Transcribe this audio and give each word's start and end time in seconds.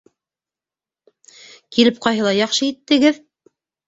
Килеп 1.75 1.99
ҡайһылай 2.05 2.39
яҡшы 2.39 2.65
иттегеҙ! 2.71 3.21